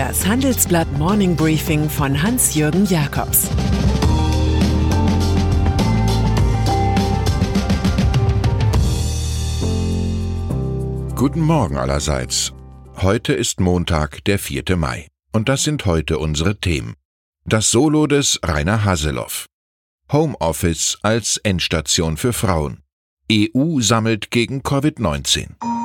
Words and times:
Das 0.00 0.26
Handelsblatt 0.26 0.90
Morning 0.96 1.36
Briefing 1.36 1.90
von 1.90 2.22
Hans-Jürgen 2.22 2.86
Jakobs 2.86 3.50
Guten 11.14 11.40
Morgen 11.40 11.76
allerseits. 11.76 12.54
Heute 12.96 13.34
ist 13.34 13.60
Montag, 13.60 14.24
der 14.24 14.38
4. 14.38 14.74
Mai. 14.78 15.06
Und 15.32 15.50
das 15.50 15.64
sind 15.64 15.84
heute 15.84 16.18
unsere 16.18 16.58
Themen. 16.58 16.94
Das 17.44 17.70
Solo 17.70 18.06
des 18.06 18.40
Rainer 18.42 18.86
Haseloff. 18.86 19.44
Homeoffice 20.10 20.96
als 21.02 21.36
Endstation 21.36 22.16
für 22.16 22.32
Frauen. 22.32 22.80
EU 23.30 23.80
sammelt 23.80 24.30
gegen 24.30 24.62
Covid-19. 24.62 25.79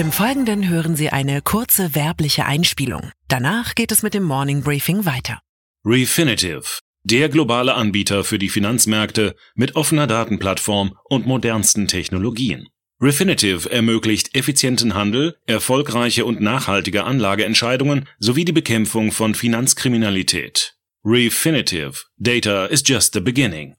Im 0.00 0.12
Folgenden 0.12 0.66
hören 0.66 0.96
Sie 0.96 1.10
eine 1.10 1.42
kurze 1.42 1.94
werbliche 1.94 2.46
Einspielung. 2.46 3.10
Danach 3.28 3.74
geht 3.74 3.92
es 3.92 4.02
mit 4.02 4.14
dem 4.14 4.22
Morning 4.22 4.62
Briefing 4.62 5.04
weiter. 5.04 5.40
Refinitiv, 5.84 6.78
der 7.04 7.28
globale 7.28 7.74
Anbieter 7.74 8.24
für 8.24 8.38
die 8.38 8.48
Finanzmärkte 8.48 9.36
mit 9.54 9.76
offener 9.76 10.06
Datenplattform 10.06 10.96
und 11.04 11.26
modernsten 11.26 11.86
Technologien. 11.86 12.68
Refinitiv 12.98 13.66
ermöglicht 13.66 14.34
effizienten 14.34 14.94
Handel, 14.94 15.36
erfolgreiche 15.44 16.24
und 16.24 16.40
nachhaltige 16.40 17.04
Anlageentscheidungen 17.04 18.08
sowie 18.18 18.46
die 18.46 18.52
Bekämpfung 18.52 19.12
von 19.12 19.34
Finanzkriminalität. 19.34 20.78
Refinitiv, 21.04 22.06
Data 22.16 22.64
is 22.64 22.82
just 22.86 23.12
the 23.12 23.20
beginning. 23.20 23.74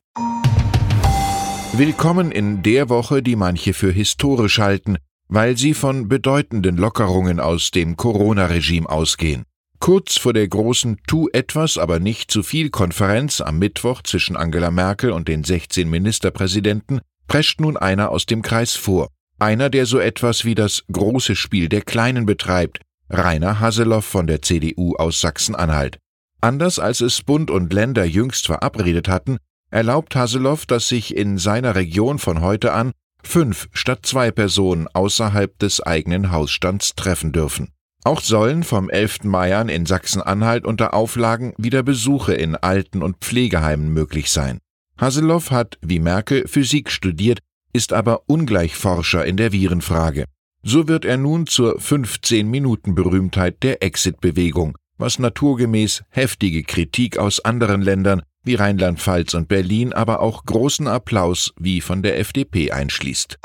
Willkommen 1.73 2.31
in 2.31 2.61
der 2.61 2.89
Woche, 2.89 3.23
die 3.23 3.35
manche 3.35 3.73
für 3.73 3.91
historisch 3.91 4.59
halten, 4.59 4.99
weil 5.31 5.57
sie 5.57 5.73
von 5.73 6.09
bedeutenden 6.09 6.75
Lockerungen 6.75 7.39
aus 7.39 7.71
dem 7.71 7.95
Corona-Regime 7.95 8.87
ausgehen. 8.87 9.45
Kurz 9.79 10.17
vor 10.17 10.33
der 10.33 10.47
großen 10.47 10.97
Tu 11.07 11.29
etwas, 11.31 11.77
aber 11.77 11.99
nicht 11.99 12.29
zu 12.29 12.43
viel 12.43 12.69
Konferenz 12.69 13.39
am 13.39 13.57
Mittwoch 13.57 14.03
zwischen 14.03 14.35
Angela 14.35 14.71
Merkel 14.71 15.11
und 15.11 15.29
den 15.29 15.45
16 15.45 15.89
Ministerpräsidenten 15.89 16.99
prescht 17.27 17.61
nun 17.61 17.77
einer 17.77 18.09
aus 18.09 18.25
dem 18.25 18.41
Kreis 18.41 18.75
vor. 18.75 19.07
Einer, 19.39 19.69
der 19.69 19.85
so 19.85 19.99
etwas 19.99 20.43
wie 20.43 20.53
das 20.53 20.83
große 20.91 21.37
Spiel 21.37 21.69
der 21.69 21.81
Kleinen 21.81 22.25
betreibt, 22.25 22.81
Rainer 23.09 23.61
Haseloff 23.61 24.05
von 24.05 24.27
der 24.27 24.41
CDU 24.41 24.95
aus 24.97 25.21
Sachsen-Anhalt. 25.21 25.97
Anders 26.41 26.77
als 26.77 26.99
es 26.99 27.23
Bund 27.23 27.49
und 27.49 27.71
Länder 27.71 28.03
jüngst 28.03 28.47
verabredet 28.47 29.07
hatten, 29.07 29.37
erlaubt 29.69 30.13
Haseloff, 30.13 30.65
dass 30.65 30.89
sich 30.89 31.15
in 31.15 31.37
seiner 31.37 31.75
Region 31.75 32.19
von 32.19 32.41
heute 32.41 32.73
an 32.73 32.91
fünf 33.23 33.69
statt 33.73 34.05
zwei 34.05 34.31
Personen 34.31 34.87
außerhalb 34.87 35.57
des 35.59 35.81
eigenen 35.81 36.31
Hausstands 36.31 36.95
treffen 36.95 37.31
dürfen. 37.31 37.69
Auch 38.03 38.21
sollen 38.21 38.63
vom 38.63 38.89
11. 38.89 39.25
Mai 39.25 39.55
an 39.55 39.69
in 39.69 39.85
Sachsen-Anhalt 39.85 40.65
unter 40.65 40.93
Auflagen 40.93 41.53
wieder 41.57 41.83
Besuche 41.83 42.33
in 42.33 42.55
Alten- 42.55 43.03
und 43.03 43.17
Pflegeheimen 43.17 43.93
möglich 43.93 44.31
sein. 44.31 44.59
Haseloff 44.97 45.51
hat, 45.51 45.77
wie 45.81 45.99
Merkel, 45.99 46.47
Physik 46.47 46.89
studiert, 46.89 47.39
ist 47.73 47.93
aber 47.93 48.23
Ungleichforscher 48.27 49.25
in 49.25 49.37
der 49.37 49.51
Virenfrage. 49.51 50.25
So 50.63 50.87
wird 50.87 51.05
er 51.05 51.17
nun 51.17 51.47
zur 51.47 51.79
15-Minuten-Berühmtheit 51.79 53.63
der 53.63 53.83
Exit-Bewegung, 53.83 54.77
was 54.97 55.19
naturgemäß 55.19 56.03
heftige 56.09 56.63
Kritik 56.63 57.17
aus 57.17 57.39
anderen 57.39 57.81
Ländern 57.81 58.21
wie 58.43 58.55
Rheinland-Pfalz 58.55 59.33
und 59.33 59.47
Berlin, 59.47 59.93
aber 59.93 60.19
auch 60.21 60.45
großen 60.45 60.87
Applaus 60.87 61.53
wie 61.59 61.81
von 61.81 62.01
der 62.01 62.19
FDP 62.19 62.71
einschließt. 62.71 63.39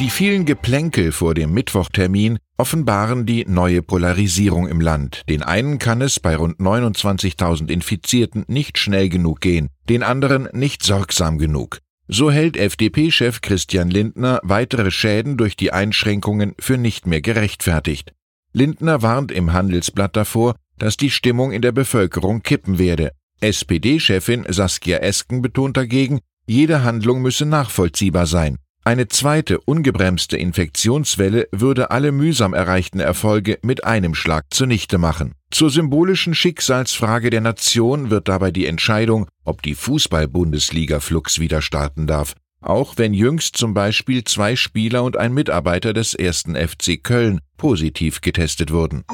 Die 0.00 0.10
vielen 0.10 0.44
Geplänkel 0.44 1.12
vor 1.12 1.34
dem 1.34 1.52
Mittwochtermin 1.52 2.38
offenbaren 2.56 3.26
die 3.26 3.44
neue 3.46 3.80
Polarisierung 3.80 4.66
im 4.66 4.80
Land. 4.80 5.22
Den 5.28 5.42
einen 5.42 5.78
kann 5.78 6.00
es 6.02 6.18
bei 6.18 6.34
rund 6.34 6.58
29.000 6.58 7.70
Infizierten 7.70 8.44
nicht 8.48 8.78
schnell 8.78 9.08
genug 9.08 9.40
gehen, 9.40 9.68
den 9.88 10.02
anderen 10.02 10.48
nicht 10.52 10.82
sorgsam 10.82 11.38
genug. 11.38 11.78
So 12.08 12.30
hält 12.30 12.56
FDP-Chef 12.56 13.40
Christian 13.40 13.88
Lindner 13.88 14.40
weitere 14.42 14.90
Schäden 14.90 15.36
durch 15.36 15.56
die 15.56 15.72
Einschränkungen 15.72 16.54
für 16.58 16.76
nicht 16.76 17.06
mehr 17.06 17.22
gerechtfertigt. 17.22 18.12
Lindner 18.52 19.00
warnt 19.00 19.32
im 19.32 19.52
Handelsblatt 19.52 20.14
davor, 20.16 20.54
dass 20.78 20.96
die 20.96 21.10
Stimmung 21.10 21.52
in 21.52 21.62
der 21.62 21.72
Bevölkerung 21.72 22.42
kippen 22.42 22.78
werde. 22.78 23.12
SPD-Chefin 23.40 24.44
Saskia 24.48 24.98
Esken 24.98 25.42
betont 25.42 25.76
dagegen, 25.76 26.20
jede 26.46 26.82
Handlung 26.82 27.22
müsse 27.22 27.46
nachvollziehbar 27.46 28.26
sein. 28.26 28.58
Eine 28.86 29.08
zweite, 29.08 29.60
ungebremste 29.60 30.36
Infektionswelle 30.36 31.48
würde 31.52 31.90
alle 31.90 32.12
mühsam 32.12 32.52
erreichten 32.52 33.00
Erfolge 33.00 33.58
mit 33.62 33.84
einem 33.84 34.14
Schlag 34.14 34.44
zunichte 34.50 34.98
machen. 34.98 35.32
Zur 35.50 35.70
symbolischen 35.70 36.34
Schicksalsfrage 36.34 37.30
der 37.30 37.40
Nation 37.40 38.10
wird 38.10 38.28
dabei 38.28 38.50
die 38.50 38.66
Entscheidung, 38.66 39.26
ob 39.42 39.62
die 39.62 39.74
Fußball-Bundesliga 39.74 41.00
Flux 41.00 41.38
wieder 41.38 41.62
starten 41.62 42.06
darf, 42.06 42.34
auch 42.60 42.98
wenn 42.98 43.14
jüngst 43.14 43.56
zum 43.56 43.72
Beispiel 43.72 44.22
zwei 44.24 44.54
Spieler 44.54 45.02
und 45.02 45.16
ein 45.16 45.32
Mitarbeiter 45.32 45.94
des 45.94 46.12
ersten 46.12 46.54
FC 46.54 47.02
Köln 47.02 47.40
positiv 47.56 48.20
getestet 48.20 48.70
wurden. 48.70 49.04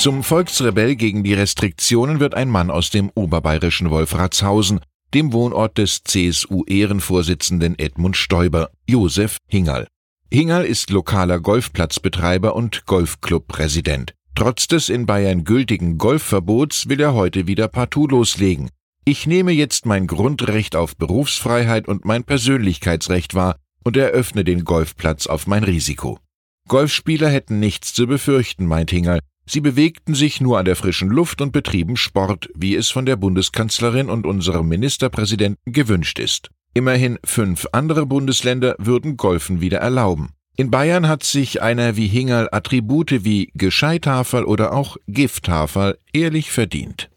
Zum 0.00 0.22
Volksrebell 0.22 0.96
gegen 0.96 1.24
die 1.24 1.34
Restriktionen 1.34 2.20
wird 2.20 2.34
ein 2.34 2.48
Mann 2.48 2.70
aus 2.70 2.88
dem 2.88 3.10
oberbayerischen 3.14 3.90
Wolfratshausen, 3.90 4.80
dem 5.12 5.34
Wohnort 5.34 5.76
des 5.76 6.02
CSU-Ehrenvorsitzenden 6.04 7.78
Edmund 7.78 8.16
Stoiber, 8.16 8.70
Josef 8.86 9.36
Hingerl. 9.46 9.86
Hingerl 10.32 10.64
ist 10.64 10.88
lokaler 10.88 11.38
Golfplatzbetreiber 11.38 12.56
und 12.56 12.86
Golfclub-Präsident. 12.86 14.14
Trotz 14.34 14.68
des 14.68 14.88
in 14.88 15.04
Bayern 15.04 15.44
gültigen 15.44 15.98
Golfverbots 15.98 16.88
will 16.88 17.02
er 17.02 17.12
heute 17.12 17.46
wieder 17.46 17.68
partout 17.68 18.06
loslegen. 18.06 18.70
Ich 19.04 19.26
nehme 19.26 19.52
jetzt 19.52 19.84
mein 19.84 20.06
Grundrecht 20.06 20.76
auf 20.76 20.96
Berufsfreiheit 20.96 21.88
und 21.88 22.06
mein 22.06 22.24
Persönlichkeitsrecht 22.24 23.34
wahr 23.34 23.56
und 23.84 23.98
eröffne 23.98 24.44
den 24.44 24.64
Golfplatz 24.64 25.26
auf 25.26 25.46
mein 25.46 25.62
Risiko. 25.62 26.18
Golfspieler 26.68 27.28
hätten 27.28 27.60
nichts 27.60 27.92
zu 27.92 28.06
befürchten, 28.06 28.64
meint 28.64 28.90
Hingerl, 28.90 29.20
Sie 29.46 29.60
bewegten 29.60 30.14
sich 30.14 30.40
nur 30.40 30.58
an 30.58 30.64
der 30.64 30.76
frischen 30.76 31.08
Luft 31.08 31.40
und 31.40 31.52
betrieben 31.52 31.96
Sport, 31.96 32.48
wie 32.54 32.76
es 32.76 32.90
von 32.90 33.06
der 33.06 33.16
Bundeskanzlerin 33.16 34.08
und 34.08 34.26
unserem 34.26 34.68
Ministerpräsidenten 34.68 35.72
gewünscht 35.72 36.18
ist. 36.18 36.50
Immerhin 36.72 37.18
fünf 37.24 37.66
andere 37.72 38.06
Bundesländer 38.06 38.76
würden 38.78 39.16
Golfen 39.16 39.60
wieder 39.60 39.78
erlauben. 39.78 40.30
In 40.56 40.70
Bayern 40.70 41.08
hat 41.08 41.22
sich 41.24 41.62
einer 41.62 41.96
wie 41.96 42.06
Hingerl 42.06 42.48
Attribute 42.52 43.24
wie 43.24 43.50
Gescheithaferl 43.54 44.44
oder 44.44 44.72
auch 44.72 44.96
Gifthaferl 45.08 45.98
ehrlich 46.12 46.52
verdient. 46.52 47.10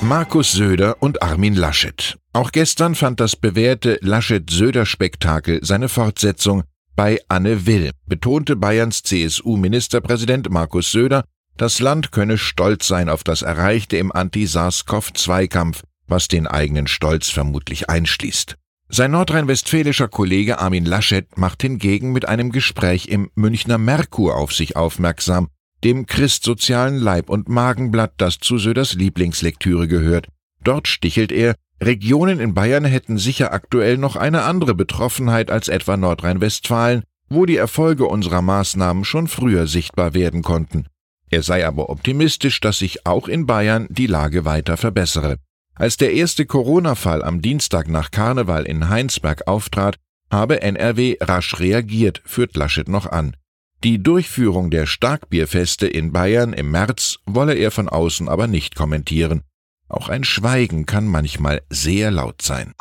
Markus 0.00 0.52
Söder 0.52 0.96
und 1.00 1.22
Armin 1.22 1.54
Laschet. 1.54 2.18
Auch 2.32 2.52
gestern 2.52 2.94
fand 2.94 3.20
das 3.20 3.36
bewährte 3.36 3.98
Laschet-Söder-Spektakel 4.02 5.60
seine 5.62 5.88
Fortsetzung 5.88 6.64
bei 6.96 7.20
Anne 7.28 7.66
Will 7.66 7.90
betonte 8.06 8.56
Bayerns 8.56 9.02
CSU-Ministerpräsident 9.02 10.50
Markus 10.50 10.92
Söder, 10.92 11.24
das 11.56 11.80
Land 11.80 12.12
könne 12.12 12.38
stolz 12.38 12.86
sein 12.86 13.08
auf 13.08 13.24
das 13.24 13.42
Erreichte 13.42 13.96
im 13.96 14.12
Anti-SARS-CoV-2-Kampf, 14.12 15.82
was 16.06 16.28
den 16.28 16.46
eigenen 16.46 16.86
Stolz 16.86 17.30
vermutlich 17.30 17.88
einschließt. 17.88 18.56
Sein 18.88 19.12
nordrhein-westfälischer 19.12 20.08
Kollege 20.08 20.58
Armin 20.58 20.84
Laschet 20.84 21.26
macht 21.36 21.62
hingegen 21.62 22.12
mit 22.12 22.28
einem 22.28 22.52
Gespräch 22.52 23.08
im 23.08 23.30
Münchner 23.34 23.78
Merkur 23.78 24.36
auf 24.36 24.52
sich 24.52 24.76
aufmerksam, 24.76 25.48
dem 25.82 26.06
christsozialen 26.06 26.96
Leib- 26.96 27.30
und 27.30 27.48
Magenblatt, 27.48 28.14
das 28.18 28.38
zu 28.38 28.58
Söders 28.58 28.94
Lieblingslektüre 28.94 29.88
gehört. 29.88 30.28
Dort 30.62 30.88
stichelt 30.88 31.32
er, 31.32 31.56
Regionen 31.82 32.40
in 32.40 32.54
Bayern 32.54 32.84
hätten 32.84 33.18
sicher 33.18 33.52
aktuell 33.52 33.98
noch 33.98 34.16
eine 34.16 34.42
andere 34.42 34.74
Betroffenheit 34.74 35.50
als 35.50 35.68
etwa 35.68 35.96
Nordrhein-Westfalen, 35.96 37.02
wo 37.28 37.46
die 37.46 37.56
Erfolge 37.56 38.06
unserer 38.06 38.42
Maßnahmen 38.42 39.04
schon 39.04 39.28
früher 39.28 39.66
sichtbar 39.66 40.14
werden 40.14 40.42
konnten. 40.42 40.86
Er 41.30 41.42
sei 41.42 41.66
aber 41.66 41.90
optimistisch, 41.90 42.60
dass 42.60 42.78
sich 42.78 43.06
auch 43.06 43.28
in 43.28 43.46
Bayern 43.46 43.86
die 43.90 44.06
Lage 44.06 44.44
weiter 44.44 44.76
verbessere. 44.76 45.38
Als 45.74 45.96
der 45.96 46.12
erste 46.12 46.46
Corona-Fall 46.46 47.24
am 47.24 47.42
Dienstag 47.42 47.88
nach 47.88 48.12
Karneval 48.12 48.64
in 48.64 48.88
Heinsberg 48.88 49.48
auftrat, 49.48 49.96
habe 50.30 50.62
NRW 50.62 51.16
rasch 51.20 51.58
reagiert, 51.58 52.22
führt 52.24 52.56
Laschet 52.56 52.88
noch 52.88 53.06
an. 53.06 53.36
Die 53.82 54.02
Durchführung 54.02 54.70
der 54.70 54.86
Starkbierfeste 54.86 55.86
in 55.86 56.12
Bayern 56.12 56.52
im 56.52 56.70
März 56.70 57.18
wolle 57.26 57.54
er 57.54 57.70
von 57.70 57.88
außen 57.88 58.28
aber 58.28 58.46
nicht 58.46 58.76
kommentieren. 58.76 59.42
Auch 59.88 60.08
ein 60.08 60.24
Schweigen 60.24 60.86
kann 60.86 61.06
manchmal 61.06 61.62
sehr 61.70 62.10
laut 62.10 62.42
sein. 62.42 62.72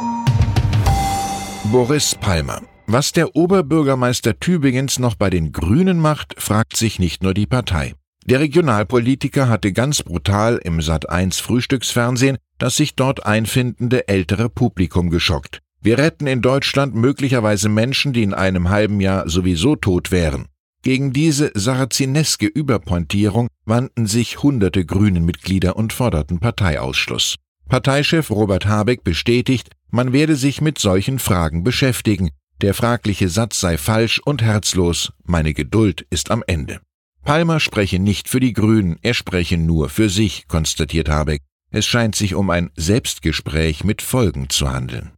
Boris 1.71 2.15
Palmer. 2.15 2.61
Was 2.87 3.11
der 3.11 3.35
Oberbürgermeister 3.35 4.39
Tübingens 4.39 4.99
noch 4.99 5.15
bei 5.15 5.29
den 5.29 5.51
Grünen 5.51 5.99
macht, 5.99 6.35
fragt 6.41 6.75
sich 6.75 6.99
nicht 6.99 7.23
nur 7.23 7.33
die 7.33 7.47
Partei. 7.47 7.93
Der 8.25 8.39
Regionalpolitiker 8.39 9.49
hatte 9.49 9.73
ganz 9.73 10.03
brutal 10.03 10.59
im 10.63 10.79
Sat1 10.79 11.41
Frühstücksfernsehen 11.41 12.37
das 12.63 12.77
sich 12.77 12.95
dort 12.95 13.25
einfandende 13.25 14.07
ältere 14.07 14.49
Publikum 14.49 15.09
geschockt. 15.09 15.59
Wir 15.81 15.97
retten 15.97 16.27
in 16.27 16.41
Deutschland 16.41 16.95
möglicherweise 16.95 17.67
Menschen, 17.67 18.13
die 18.13 18.23
in 18.23 18.33
einem 18.33 18.69
halben 18.69 19.01
Jahr 19.01 19.27
sowieso 19.27 19.75
tot 19.75 20.11
wären. 20.11 20.45
Gegen 20.83 21.13
diese 21.13 21.49
sarazineske 21.53 22.45
Überpointierung 22.45 23.47
wandten 23.63 24.05
sich 24.05 24.43
hunderte 24.43 24.85
Grünen-Mitglieder 24.85 25.77
und 25.77 25.93
forderten 25.93 26.39
Parteiausschluss. 26.39 27.35
Parteichef 27.69 28.29
Robert 28.29 28.65
Habeck 28.65 29.05
bestätigt, 29.05 29.69
man 29.91 30.11
werde 30.11 30.35
sich 30.35 30.59
mit 30.59 30.77
solchen 30.79 31.19
Fragen 31.19 31.63
beschäftigen. 31.63 32.31
Der 32.59 32.73
fragliche 32.73 33.29
Satz 33.29 33.61
sei 33.61 33.77
falsch 33.77 34.19
und 34.25 34.41
herzlos. 34.41 35.13
Meine 35.23 35.53
Geduld 35.53 36.05
ist 36.09 36.31
am 36.31 36.43
Ende. 36.47 36.81
Palmer 37.23 37.61
spreche 37.61 37.99
nicht 37.99 38.27
für 38.27 38.41
die 38.41 38.51
Grünen, 38.51 38.97
er 39.01 39.13
spreche 39.13 39.57
nur 39.57 39.87
für 39.87 40.09
sich, 40.09 40.49
konstatiert 40.49 41.07
Habeck. 41.07 41.41
Es 41.71 41.85
scheint 41.85 42.15
sich 42.15 42.35
um 42.35 42.49
ein 42.49 42.71
Selbstgespräch 42.75 43.85
mit 43.85 44.01
Folgen 44.01 44.49
zu 44.49 44.69
handeln. 44.69 45.13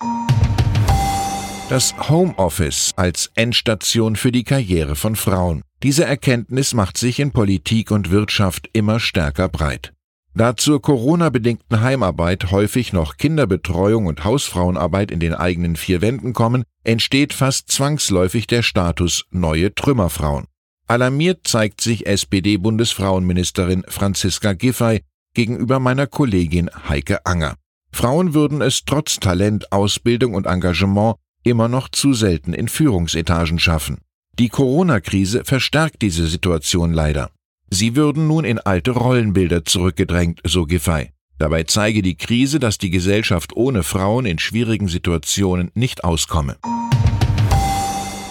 Das 1.67 1.95
Homeoffice 2.09 2.91
als 2.95 3.31
Endstation 3.33 4.15
für 4.15 4.31
die 4.31 4.43
Karriere 4.43 4.95
von 4.95 5.15
Frauen. 5.15 5.63
Diese 5.81 6.05
Erkenntnis 6.05 6.75
macht 6.75 6.95
sich 6.95 7.19
in 7.19 7.31
Politik 7.31 7.89
und 7.89 8.11
Wirtschaft 8.11 8.69
immer 8.73 8.99
stärker 8.99 9.49
breit. 9.49 9.91
Da 10.35 10.55
zur 10.55 10.79
Corona-bedingten 10.79 11.81
Heimarbeit 11.81 12.51
häufig 12.51 12.93
noch 12.93 13.17
Kinderbetreuung 13.17 14.05
und 14.05 14.23
Hausfrauenarbeit 14.23 15.09
in 15.09 15.19
den 15.19 15.33
eigenen 15.33 15.75
vier 15.75 16.01
Wänden 16.01 16.33
kommen, 16.33 16.65
entsteht 16.83 17.33
fast 17.33 17.71
zwangsläufig 17.71 18.45
der 18.45 18.61
Status 18.61 19.25
neue 19.31 19.73
Trümmerfrauen. 19.73 20.45
Alarmiert 20.87 21.47
zeigt 21.47 21.81
sich 21.81 22.05
SPD-Bundesfrauenministerin 22.05 23.85
Franziska 23.87 24.53
Giffey 24.53 25.01
gegenüber 25.33 25.79
meiner 25.79 26.05
Kollegin 26.05 26.69
Heike 26.87 27.25
Anger. 27.25 27.55
Frauen 27.91 28.35
würden 28.35 28.61
es 28.61 28.83
trotz 28.85 29.19
Talent, 29.19 29.71
Ausbildung 29.71 30.35
und 30.35 30.45
Engagement 30.45 31.15
immer 31.45 31.67
noch 31.67 31.89
zu 31.89 32.13
selten 32.13 32.53
in 32.53 32.67
Führungsetagen 32.67 33.59
schaffen. 33.59 33.99
Die 34.37 34.49
Corona-Krise 34.49 35.45
verstärkt 35.45 36.01
diese 36.01 36.27
Situation 36.27 36.91
leider. 36.91 37.31
Sie 37.69 37.95
würden 37.95 38.27
nun 38.27 38.43
in 38.43 38.59
alte 38.59 38.91
Rollenbilder 38.91 39.63
zurückgedrängt, 39.63 40.41
so 40.43 40.65
Giffey. 40.65 41.11
Dabei 41.37 41.63
zeige 41.63 42.01
die 42.01 42.15
Krise, 42.15 42.59
dass 42.59 42.77
die 42.77 42.89
Gesellschaft 42.89 43.55
ohne 43.55 43.83
Frauen 43.83 44.25
in 44.25 44.39
schwierigen 44.39 44.87
Situationen 44.87 45.71
nicht 45.73 46.03
auskomme. 46.03 46.57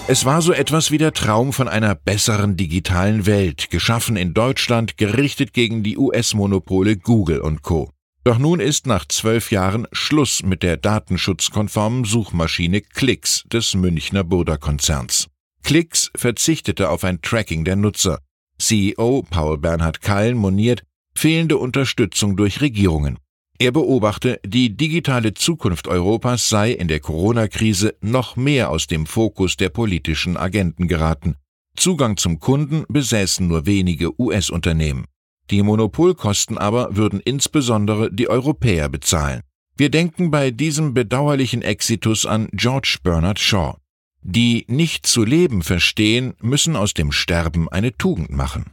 Es 0.07 0.27
war 0.27 0.43
so 0.43 0.53
etwas 0.53 0.91
wie 0.91 0.99
der 0.99 1.13
Traum 1.13 1.55
von 1.55 1.67
einer 1.67 1.95
besseren 1.95 2.57
digitalen 2.57 3.25
Welt, 3.25 3.71
geschaffen 3.71 4.17
in 4.17 4.35
Deutschland, 4.35 4.99
gerichtet 4.99 5.55
gegen 5.55 5.83
die 5.83 5.97
US-Monopole 5.97 6.99
Google 6.99 7.41
und 7.41 7.63
Co. 7.63 7.91
Doch 8.25 8.39
nun 8.39 8.59
ist 8.59 8.87
nach 8.87 9.05
zwölf 9.07 9.51
Jahren 9.51 9.87
Schluss 9.93 10.43
mit 10.43 10.63
der 10.63 10.79
datenschutzkonformen 10.79 12.05
Suchmaschine 12.05 12.81
Klicks 12.81 13.45
des 13.53 13.75
Münchner 13.75 14.25
Burda-Konzerns. 14.25 15.29
Klicks 15.63 16.11
verzichtete 16.17 16.89
auf 16.89 17.05
ein 17.05 17.21
Tracking 17.21 17.67
der 17.67 17.77
Nutzer. 17.77 18.21
CEO 18.59 19.27
Paul 19.29 19.59
Bernhard 19.59 20.01
Keil 20.01 20.35
moniert 20.35 20.85
fehlende 21.15 21.59
Unterstützung 21.59 22.35
durch 22.37 22.63
Regierungen. 22.63 23.19
Er 23.59 23.73
beobachte, 23.73 24.41
die 24.45 24.75
digitale 24.75 25.35
Zukunft 25.35 25.87
Europas 25.87 26.49
sei 26.49 26.73
in 26.73 26.89
der 26.89 27.01
Corona-Krise 27.01 27.95
noch 28.01 28.37
mehr 28.37 28.71
aus 28.71 28.87
dem 28.87 29.05
Fokus 29.05 29.57
der 29.59 29.69
politischen 29.69 30.39
Agenten 30.39 30.89
geraten. 30.89 31.37
Zugang 31.77 32.17
zum 32.17 32.41
Kunden 32.41 32.85
besäßen 32.89 33.47
nur 33.47 33.67
wenige 33.67 34.19
US-Unternehmen. 34.19 35.05
Die 35.51 35.63
Monopolkosten 35.63 36.57
aber 36.57 36.97
würden 36.97 37.21
insbesondere 37.21 38.11
die 38.13 38.29
Europäer 38.29 38.89
bezahlen. 38.89 39.43
Wir 39.77 39.91
denken 39.91 40.31
bei 40.31 40.51
diesem 40.51 40.95
bedauerlichen 40.95 41.63
Exitus 41.63 42.27
an 42.27 42.49
George 42.53 42.99
Bernard 43.03 43.39
Shaw. 43.39 43.75
Die 44.23 44.65
nicht 44.69 45.07
zu 45.07 45.25
leben 45.25 45.63
verstehen, 45.63 46.35
müssen 46.41 46.77
aus 46.77 46.95
dem 46.95 47.13
Sterben 47.13 47.69
eine 47.69 47.97
Tugend 47.97 48.31
machen. 48.31 48.67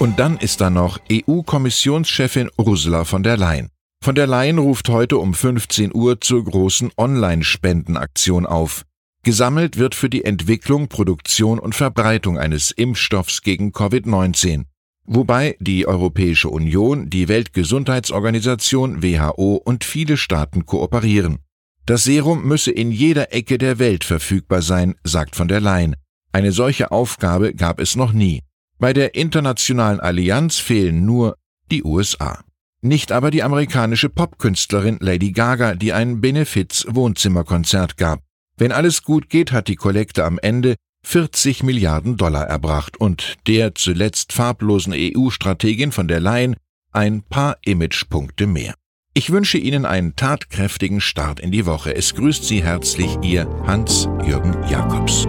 Und 0.00 0.18
dann 0.18 0.36
ist 0.38 0.60
da 0.60 0.70
noch 0.70 0.98
EU-Kommissionschefin 1.12 2.50
Ursula 2.56 3.04
von 3.04 3.22
der 3.22 3.36
Leyen. 3.36 3.68
Von 4.02 4.14
der 4.14 4.26
Leyen 4.26 4.58
ruft 4.58 4.88
heute 4.88 5.18
um 5.18 5.34
15 5.34 5.94
Uhr 5.94 6.20
zur 6.20 6.44
großen 6.44 6.90
Online-Spendenaktion 6.96 8.46
auf. 8.46 8.84
Gesammelt 9.24 9.76
wird 9.76 9.94
für 9.94 10.08
die 10.08 10.24
Entwicklung, 10.24 10.88
Produktion 10.88 11.58
und 11.58 11.74
Verbreitung 11.74 12.38
eines 12.38 12.70
Impfstoffs 12.70 13.42
gegen 13.42 13.72
Covid-19 13.72 14.64
wobei 15.08 15.56
die 15.58 15.86
Europäische 15.86 16.50
Union, 16.50 17.10
die 17.10 17.28
Weltgesundheitsorganisation 17.28 19.02
WHO 19.02 19.60
und 19.64 19.84
viele 19.84 20.16
Staaten 20.16 20.66
kooperieren. 20.66 21.38
Das 21.86 22.04
Serum 22.04 22.46
müsse 22.46 22.70
in 22.70 22.92
jeder 22.92 23.32
Ecke 23.32 23.56
der 23.56 23.78
Welt 23.78 24.04
verfügbar 24.04 24.62
sein, 24.62 24.94
sagt 25.04 25.34
von 25.34 25.48
der 25.48 25.60
Leyen. 25.60 25.96
Eine 26.32 26.52
solche 26.52 26.92
Aufgabe 26.92 27.54
gab 27.54 27.80
es 27.80 27.96
noch 27.96 28.12
nie. 28.12 28.42
Bei 28.78 28.92
der 28.92 29.14
internationalen 29.14 29.98
Allianz 29.98 30.58
fehlen 30.58 31.06
nur 31.06 31.36
die 31.70 31.82
USA. 31.82 32.44
Nicht 32.80 33.10
aber 33.10 33.30
die 33.30 33.42
amerikanische 33.42 34.08
Popkünstlerin 34.08 34.98
Lady 35.00 35.32
Gaga, 35.32 35.74
die 35.74 35.92
ein 35.92 36.20
Benefiz-Wohnzimmerkonzert 36.20 37.96
gab. 37.96 38.20
Wenn 38.56 38.70
alles 38.70 39.02
gut 39.02 39.28
geht, 39.30 39.50
hat 39.50 39.68
die 39.68 39.76
Kollekte 39.76 40.24
am 40.24 40.38
Ende 40.38 40.76
40 41.04 41.62
Milliarden 41.62 42.16
Dollar 42.16 42.46
erbracht 42.46 42.96
und 42.98 43.36
der 43.46 43.74
zuletzt 43.74 44.32
farblosen 44.32 44.92
EU-Strategin 44.94 45.92
von 45.92 46.08
der 46.08 46.20
Leyen 46.20 46.56
ein 46.92 47.22
paar 47.22 47.56
Imagepunkte 47.64 48.46
mehr. 48.46 48.74
Ich 49.14 49.30
wünsche 49.30 49.58
Ihnen 49.58 49.84
einen 49.84 50.16
tatkräftigen 50.16 51.00
Start 51.00 51.40
in 51.40 51.50
die 51.50 51.66
Woche. 51.66 51.94
Es 51.94 52.14
grüßt 52.14 52.44
Sie 52.44 52.62
herzlich 52.62 53.16
Ihr 53.22 53.48
Hans-Jürgen 53.66 54.56
Jakobs. 54.68 55.26